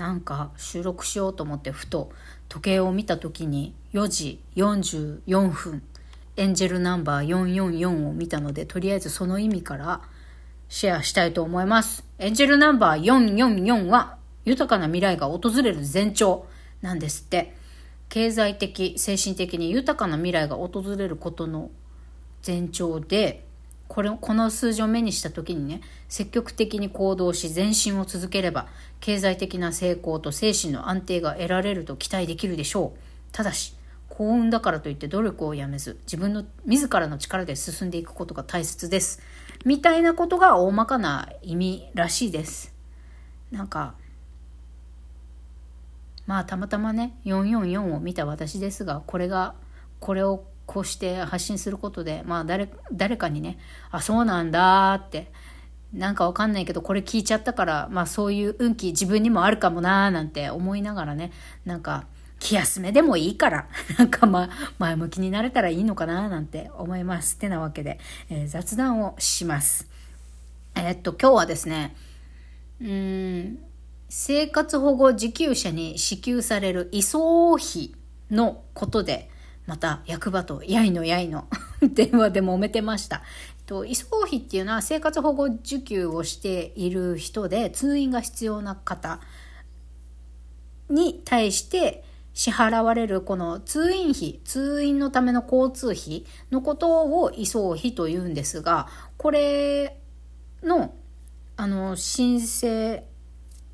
[0.00, 2.10] なんか収録しようと思ってふと
[2.48, 5.82] 時計を見た時に4時44分
[6.38, 10.00] エンジェルナンバー444を見たのでとりあえずその意味から
[10.70, 12.02] シェアしたいと思います。
[12.18, 14.16] エンジェルナンバー444は
[14.46, 16.46] 豊かな未来が訪れる前兆
[16.80, 17.54] なんですって。
[18.08, 21.70] 経済的、精神的に豊かな未来が訪れることの
[22.46, 23.44] 前兆で、
[23.90, 28.68] これ、この数字を目にした時にね、積極的に行動し前進を続ければ、
[29.00, 32.98] 経済的な成功と精神の安定が得られると期待できるでしょう。
[33.32, 33.74] ただし、
[34.08, 39.22] 幸運だからといって努力をやめず、自分の自らの力で進んでいくことが大切です。
[39.64, 42.72] みたいなことが大まかな意味らしいです。
[43.50, 43.94] なんか、
[46.28, 49.56] まあたまたまね、444を見た私ですが、これが、
[49.98, 53.58] これをこうして発信することで、まあ誰、誰かにね、
[53.90, 55.32] あ、そうなんだって、
[55.92, 61.32] なんかわかんないけど、これ聞いちゃったから、まあそういう運気自分にもあるかもなーなんて思いながらね、
[61.64, 62.06] なんか、
[62.38, 63.66] 気休めでもいいから、
[63.98, 67.34] なんかま、前向きになれたらいいのかななんて思います。
[67.34, 69.88] ってなわけで、えー、雑談をします。
[70.76, 71.96] えー、っと、今日はですね、
[72.80, 73.58] うーん、
[74.08, 77.96] 生活保護受給者に支給される移送費
[78.30, 79.30] のことで、
[79.70, 81.46] また役場とやいのやいの
[81.80, 83.22] 電話で揉めてました。
[83.66, 89.20] と、移送費っていうのは生活保護受給をしている人で通院が必要な方
[90.88, 92.02] に対して
[92.34, 100.00] 支払われるこの通院費、通院のための交通費のことを移送費というんですが、これ
[100.64, 100.96] の
[101.56, 103.04] あの申請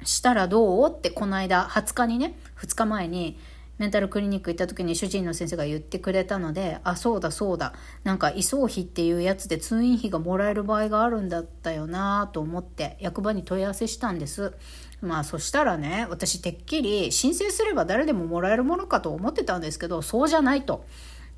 [0.04, 3.38] したらどうってこの間20日にね2日前に
[3.78, 7.74] メンタルクリニック行った時に主治医の先生が言ってくれたのであそうだそうだ。
[8.04, 14.54] なんか移送費っていうやつで通院費がもらえる場合があるんだったよなと思って役場に問い合わせしたんです。
[15.02, 20.84] まあそしたらね私てっきり申請すれば誰でももらえるものかと思ってたんですけどそうじゃないと。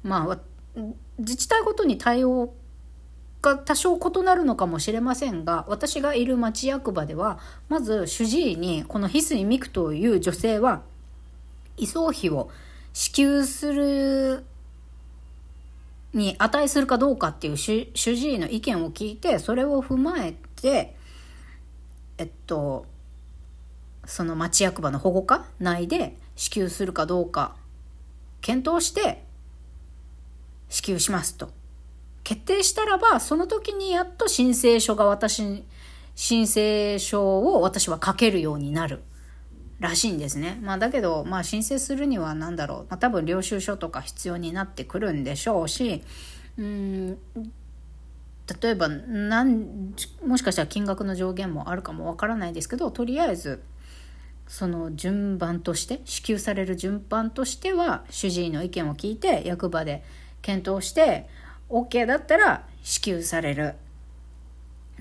[0.02, 0.38] まあ
[1.18, 2.54] 自治体ごとに対応
[3.42, 10.82] が多少異なるのかもしれませんが私がいる町役場ではまず主治医にこの翡翠美久という女性は
[11.78, 12.50] 移送費を
[12.92, 14.44] 支給する
[16.14, 20.96] に値するかどうかっていう主治医の意見を聞いてそれを踏まえて
[22.16, 22.86] えっと
[24.06, 27.56] その町役場の保護課内で支給するかどうか
[28.40, 29.24] 検討して
[30.70, 31.50] 支給しますと
[32.28, 35.64] 決定したらば、その時にやっと申請書が私、
[36.14, 39.02] 申請書を私は書けるようになる。
[39.80, 40.58] らしいんですね。
[40.62, 42.78] まあだけど、まあ申請するには何だろう。
[42.90, 46.02] まあ多分領収書とか必要になってくるんでしょうし、
[46.58, 47.18] うん、
[48.60, 49.94] 例えば、なん、
[50.24, 53.62] もしかしたら金額の上限もあるかもわからないですけど、とりあえず、
[54.46, 60.02] その順番として、支給される順番としては、主治医の意見を聞いて、役場で
[60.40, 61.28] 検討して、
[61.68, 63.74] OK だったら支給される。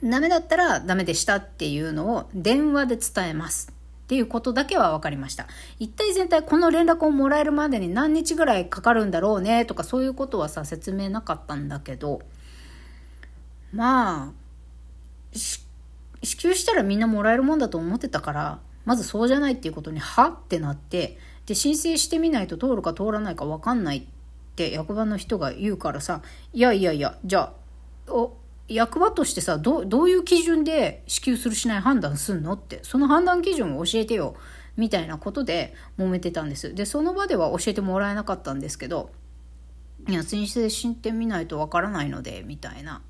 [0.04, 3.77] ダメだったらダメでしたっていうのを電話で伝えます。
[4.08, 5.48] っていうことだけは分かりました。
[5.80, 12.22] 一体全体この連絡をもらえるまでに何日ぐらいかかるんだろうねとかそういうことはさ説明なかったんだけど
[13.74, 15.38] まあ
[16.24, 24.04] 支給したらみんなもらえるもんだと思ってたからまずそうじゃないっていうことにはってなってで申請してみないと通るか通らないか分かんないっ
[24.58, 27.54] て役場の人が言うからさ、いやいやいや、じゃ
[28.08, 28.36] あ、お、
[28.68, 34.36] 役場としてさ、どどういう基準で支給するしない判断すんのって、その判断基準を教えてよ、
[34.76, 36.76] みたいなことで揉めてたんです。
[36.76, 39.12] で、その場では教えてもらえなかったんですけど、
[40.08, 43.02] いや、申請してみないとわからないので、みたいな。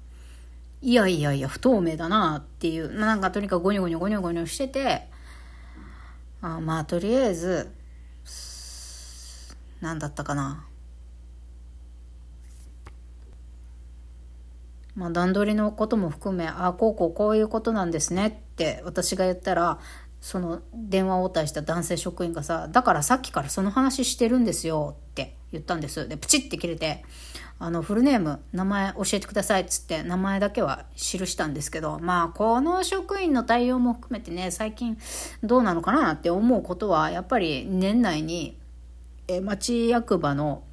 [0.81, 5.07] いやいやいや、不透明だなっていう、まあ、なんかとにかくゴニョゴニョゴニョゴニョしてて、
[6.41, 7.71] あまあ、とりあえず、
[9.81, 10.65] 何だったかな。
[14.97, 19.79] まあ、段取りのことも含め、ああ、こうこうこういうことなんですねって私が言ったら、
[20.19, 26.07] その電話応対した男性職員がさ、だからさっきからその話してるんですよって言ったんです。
[26.07, 27.05] で、プチって切れて、
[27.59, 34.97] あの、フルネーム、名前教えてくださいっつって名前だけは記したんですけど、まあ、この職員の対応も含めてね、最近
[35.43, 38.57] どうなのかなって思うことは、やっぱり年内に、
[39.27, 40.63] え、町役場の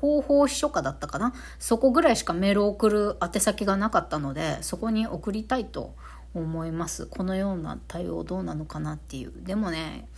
[0.00, 1.34] 広報秘書課だったかな？
[1.58, 5.94] そこぐらいしかメールを送る宛先がなかったのでそこに送りたいと
[6.34, 7.06] 思います。
[7.06, 9.32] このような対応どうなのかなっていう。
[9.36, 10.08] でもね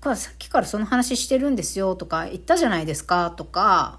[0.00, 3.98] さっきからその話してるんですよとか言ったじゃないですかとか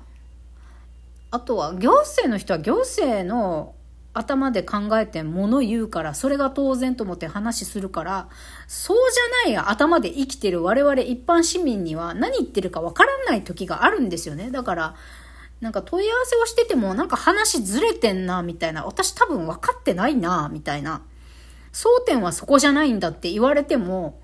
[1.30, 3.76] あとは行政の人は行政の
[4.20, 8.28] 頭で考えて物言うから、それが当然と思って話するから、
[8.68, 8.98] そう
[9.46, 14.52] じゃない頭で生きてる我々一般市民には何言ってるかわからない時があるんですよね。
[14.52, 14.96] だから、
[15.62, 18.86] なんか問い合わせをしててもなんか話ずれてんな、みたいな。
[18.86, 21.02] 私多分分かってないな、みたいな。
[21.72, 24.20] 争点はそこじゃないんだって言われても、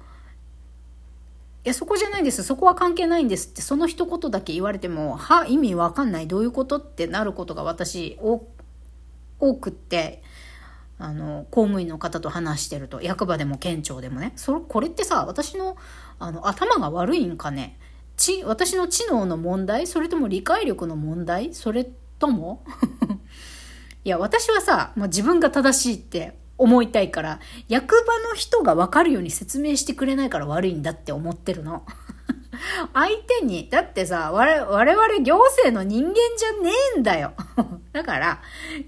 [1.64, 2.44] いや、そこじゃないです。
[2.44, 6.28] そこは関係ないんですって、その一言だけ言われても、は、意味わかんない。
[6.28, 8.38] どういうことってなることが私、多
[9.40, 10.22] 多くって、
[10.98, 15.78] あの、公務員の方と話してると、役場でも県庁でもね、それ、これってさ、私の、
[16.20, 17.78] あの、頭が悪いんかね。
[18.16, 21.86] ち、私の知能の問題それとも理解力の問題それ
[22.18, 22.64] とも？
[24.06, 31.86] いや、私はさ、もう自分が正しいって思いたいから、役場の人がわかるように説明してくれないから悪いんだって思ってるの。
[32.94, 37.34] 相手に、だってさ、我々行政の人間じゃねえんだよ。
[37.94, 38.42] だから、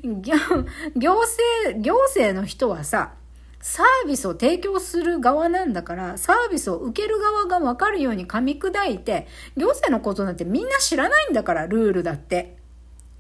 [0.04, 3.14] 行政、行政の人はさ、
[3.62, 9.28] サービスを提供する側なんだから、サービスを受ける側がわかるように噛み砕いて、
[9.58, 12.58] 行政のことなんてみんな知らないんだから、ルールだって。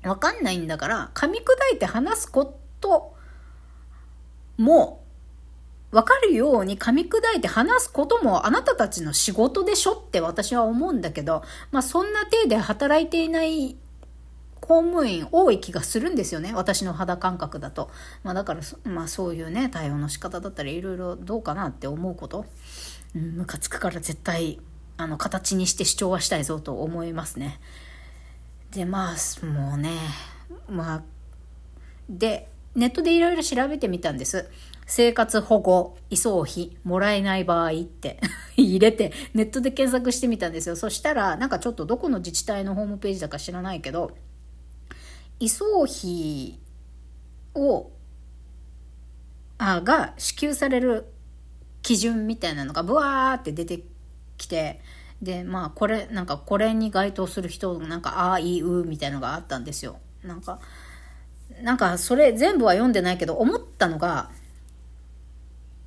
[0.03, 3.15] わかんないんだから、噛み砕いて話すこと
[4.57, 5.03] も、
[5.91, 13.77] わかるように噛み砕いて話すこともあなたたちの仕事でしょって私は思うんだけど、まあそんな体で働いていない
[14.59, 16.51] 公務員多い気がするんですよね。
[16.53, 17.89] 私の肌感覚だと。
[18.23, 22.45] まあだから、まあそういうね、対応の仕方だったりいろいろどうかなって思うこと。
[23.15, 24.59] うん、ムカつくから絶対、
[24.97, 27.61] あの、形にして主張はしたいぞと思いますね。
[28.71, 29.91] で、まあ、もうね、
[30.67, 31.03] まあ、
[32.09, 34.49] で、ネットでいろいろ調べてみたんです。
[34.87, 38.19] 生活保護、移送費、もらえない場合って
[38.55, 40.77] 入れて、ネットで検索してみたんですよ。
[40.77, 44.11] そしたら、なんかちょっとどこの自治体のホームページだか知らないけど、
[45.39, 46.57] 移送費
[47.53, 47.91] を、
[49.57, 51.05] あ、が支給される
[51.81, 53.83] 基準みたいなのがブワーって出て
[54.37, 54.79] きて、
[55.21, 59.99] で、まあ、これ、なんか、これに該当する人、なんか、ああいうみたいのがあったんですよ。
[60.23, 60.59] なんか、
[61.61, 64.29] なんかそれ全部は読んでないけど思ったのが、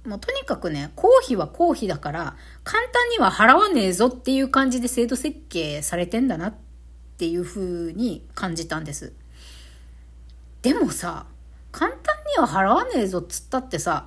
[0.05, 6.55] もうとにかくね、公費は公費だから、簡単には払わねえぞっていう感じで制度設計されてんだなっ
[7.19, 9.12] ていう風に感じたんです。
[10.62, 11.26] でもさ、
[11.73, 14.06] 簡単には払わねえぞっつったってさ、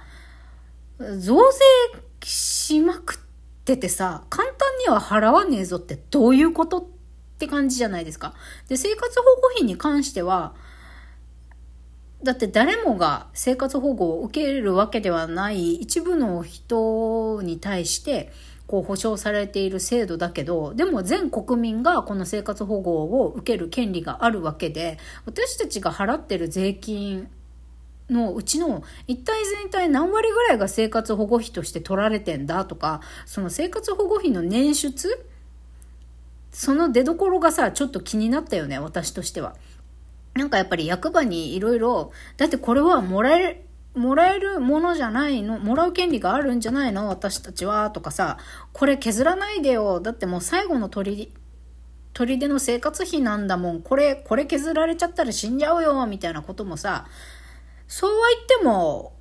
[1.00, 3.18] 増税しまくっ
[3.66, 6.86] ててさ、簡単には払わねえぞってどういうことっ
[7.38, 8.34] て感じじゃないですか。
[8.68, 10.56] で、生活保護費に関しては、
[12.24, 18.32] だって誰もが生活保護を受け入れるわけではない一部の人に対して
[18.66, 27.30] こう保障されている制度だけど、でも全国民がこの生活保護を受ける権利があるわけで、私たちが払ってる税金
[28.10, 35.26] のうちの一体全体何割ぐらいが生活保護費として取られてんだとか、その生活保護費の捻出
[36.52, 39.56] その出所がさ、ちょっと気になったよね、私としては。
[40.36, 43.66] なんかやっぱり役場にいろいろ、だってこれはもらえる、
[43.96, 48.38] もらえるものじゃないの、もらう権利があるんじゃないの私たちは、とかさ、
[48.72, 50.00] これ削らないでよ。
[50.00, 51.34] だってもう最後の取り、
[52.14, 53.82] 取り出の生活費なんだもん。
[53.82, 57.06] これ、これ削られちゃったら死んじゃうよ、みたいなこともさ、
[57.88, 59.14] そうは言っても、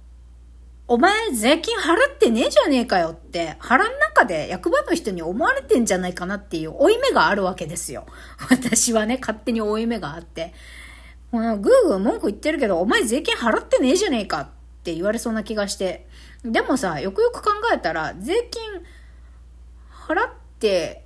[0.89, 8.07] お前税金払ってねえじゃねえかよって、腹の中で役場の人に思われてんじゃないかなっていう負い目があるわけですよ。
[8.51, 10.53] 私はね、勝手に負い目があって。
[11.33, 14.49] ぐーぐー文句言ってるけど、お前税金払ってねえじゃねえかっ
[14.85, 16.07] て言われそうな気がして。
[16.45, 18.63] でもさ、よくよく考えたら、税金
[19.91, 21.05] 払って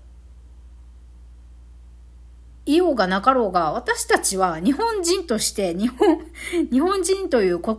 [2.64, 6.20] いようがなかろうが、私たちは日本人として、日本、
[6.72, 7.78] 日本人という国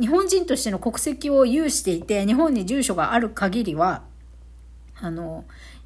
[0.00, 4.02] 日本人としての国籍を有していて、日本に住所がある限りは、
[4.96, 5.44] あの、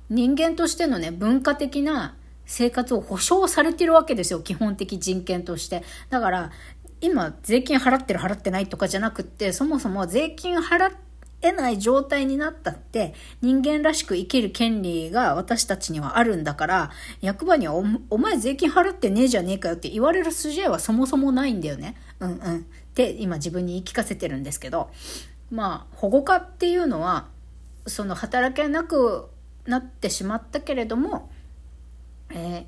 [0.09, 2.17] 人間としてのね、文化的な
[2.49, 4.41] 生活を保障されてるわけですよ。
[4.41, 5.85] 基本的人権として。
[6.09, 6.51] だから、
[7.01, 10.91] 今、税金払ってる払ってないとかじゃなくって、そもそも税金払
[11.43, 16.91] えない状態になったって、人間らしく生きる権利が私たちにはあるんだから、
[17.21, 17.75] 役場には
[18.11, 21.97] お前税金払ってねえじゃねえかよって言われる筋合いはそもそもないんだよね。
[22.19, 22.57] うんうん。
[22.61, 22.61] っ
[22.95, 24.91] て今自分に言い聞かせてるんですけど、
[25.51, 27.29] まあ、保護家っていうのは、
[27.87, 29.29] その働けなく
[29.67, 31.31] なってしまったけれども、
[32.31, 32.65] えー、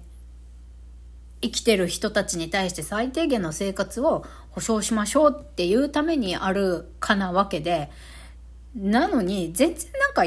[1.43, 7.91] 生きてる人たちに対して最低限の生活を保障しましょうっていうためにあるかなわけで、
[8.75, 10.25] なのに全然なんか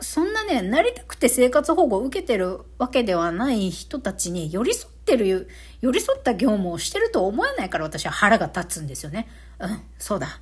[0.00, 5.48] そんなね、なりたくて生活保護を受けてるわけではない人たちに寄り添ってる、
[5.80, 9.28] 寄り添った業務をしてると思えないから私は腹が立つんですよね。
[9.60, 10.40] うん、そうだ。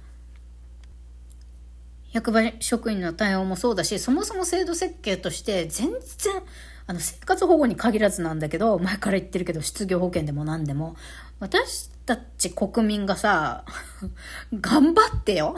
[2.12, 6.42] 役場職員の対応もそうだし、そもそも制度設計として全然、
[6.86, 10.96] あの、生活保護に限らずなんだけど、前から言ってるけど、失業保険でも何でも、
[11.38, 13.64] 私たち国民がさ、
[14.52, 15.56] 頑張ってよ。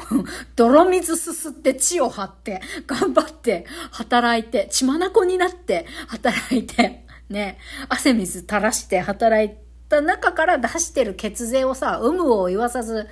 [0.57, 9.57] 泥水すすって血を張って、頑張って働いて、血眼になって働いて、ね、汗水垂らして働い
[9.89, 13.09] た中から出してる血税をさ、有無を言わさず、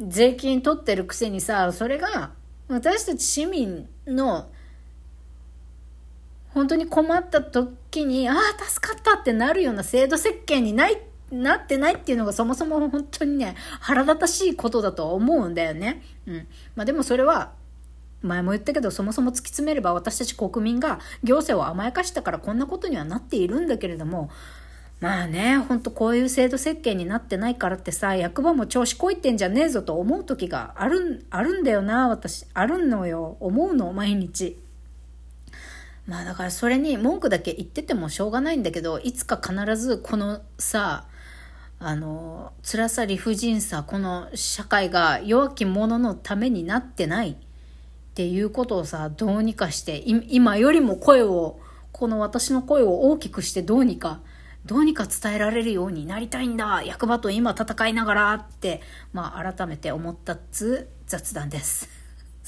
[0.00, 2.30] 税金取ってるくせにさ、それが
[2.68, 4.50] 私たち市民の
[6.58, 11.00] 本当に困った時に、ああ、助かったってなるような制度設計にない、
[11.30, 16.02] なってないっていうのがそもそも本当にね、腹立たしいことだと思うんだよね。
[16.26, 16.46] うん。
[16.74, 17.52] まあでもそれは、
[18.22, 24.30] 前も言ったけど、そもそも突き詰めれば私たち国民が行政を甘やかしたからこんなことにはなっているんだけれども、
[25.00, 32.46] まあね、ほんとこういう制度設計になってないからってさ、役場も調子こいてんじゃねえぞと思う時がある、あるんだよな、私。
[32.52, 33.36] あるのよ。
[33.38, 34.58] 思うの、毎日。
[36.08, 41.06] まあだからそれに文句だけ言っててもしょうがないんだけど、いつか必ずこのさ、
[41.78, 47.36] あの、辛さ理不尽さ、この社会が弱き者のためになってないっ
[48.14, 51.60] ていうことをさ、どうにかして、今よりも声を、
[51.92, 54.20] この私の声を大きくしてどうにか
[54.68, 61.97] どうにか伝えられるようになりたいんだ役場と今戦いながらって、まあ改めて思ったっつ雑談です。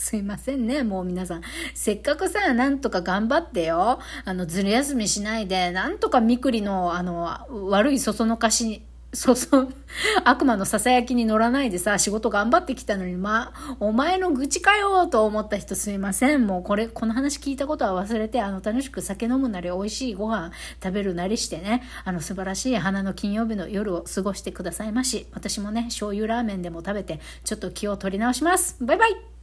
[0.00, 1.42] すいませんね、もう皆さん。
[1.74, 3.98] せっかくさ、なんとか頑張ってよ。
[4.24, 7.28] あの、ずる休みしないで、なんとかみくりの、あの、
[7.68, 9.68] 悪いそそのかしそそ。
[10.24, 16.46] 悪魔の囁きに乗らないでさ、仕事頑張ってきたのに、まあ、お前の愚痴かよと思った人すいません。
[16.46, 20.50] もうこれ、この話聞いたことは忘れて、あの、楽しく酒飲むなり、美味しいご飯
[20.82, 25.26] 食べるなりしてね、あの、素晴らしい花の金曜日の夜を過ごしてくださいまし。
[25.34, 28.76] 私もね、醤油ラーメンでも食べて、ちょっと気を取り直します。
[28.80, 29.39] バイバイ